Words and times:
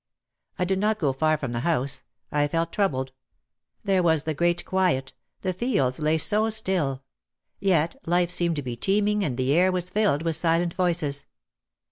I 0.57 0.65
did 0.65 0.79
not 0.79 0.97
go 0.97 1.13
far 1.13 1.37
from 1.37 1.51
the 1.51 1.59
house. 1.59 2.01
I 2.31 2.47
felt 2.47 2.71
troubled. 2.71 3.11
There 3.83 4.01
was 4.01 4.23
the 4.23 4.33
great 4.33 4.65
quiet. 4.65 5.13
The 5.41 5.53
fields 5.53 5.99
lay 5.99 6.17
so 6.17 6.49
still. 6.49 7.03
Yet 7.59 7.95
life 8.07 8.31
seemed 8.31 8.55
to 8.55 8.63
be 8.63 8.75
teeming 8.75 9.23
and 9.23 9.37
the 9.37 9.53
air 9.53 9.71
was 9.71 9.91
filled 9.91 10.23
with 10.23 10.35
silent 10.35 10.73
voices. 10.73 11.27